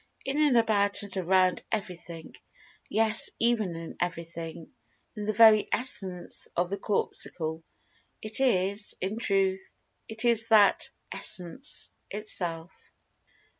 [0.25, 6.77] In and about and around everything—yes, even[Pg 184] in Everything—in the very essence of the
[6.79, 7.61] Corpuscle
[8.19, 9.75] it is—in truth
[10.07, 12.91] it is that Essence itself.